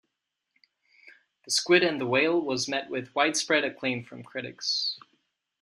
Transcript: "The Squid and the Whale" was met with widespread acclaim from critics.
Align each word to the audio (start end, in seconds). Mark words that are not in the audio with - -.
"The 1.45 1.51
Squid 1.51 1.83
and 1.83 2.01
the 2.01 2.07
Whale" 2.07 2.41
was 2.41 2.67
met 2.67 2.89
with 2.89 3.13
widespread 3.13 3.63
acclaim 3.63 4.03
from 4.03 4.23
critics. 4.23 4.97